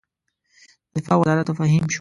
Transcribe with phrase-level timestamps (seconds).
[0.91, 1.89] د دفاع وزارت د فهیم شو.